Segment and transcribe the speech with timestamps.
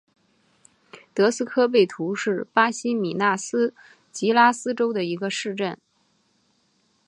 [1.13, 3.75] 德斯科贝图是巴西米纳斯
[4.11, 5.77] 吉拉斯州的一个市镇。